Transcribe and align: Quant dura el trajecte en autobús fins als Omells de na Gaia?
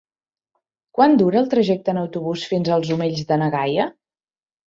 Quant 0.99 1.13
dura 1.21 1.39
el 1.41 1.49
trajecte 1.51 1.93
en 1.93 1.99
autobús 2.03 2.45
fins 2.53 2.71
als 2.77 2.91
Omells 2.97 3.23
de 3.33 3.37
na 3.43 3.51
Gaia? 3.57 3.87